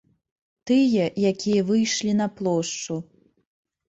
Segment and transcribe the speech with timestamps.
[0.69, 2.97] Тыя, якія выйшлі на плошчу.